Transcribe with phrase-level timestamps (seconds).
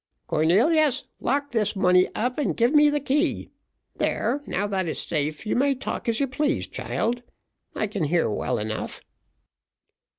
[0.25, 3.51] "Cornelius, lock this money up and give me the key:
[3.97, 7.21] there, now that is safe, you may talk, if you please, child:
[7.75, 9.01] I can hear well enough."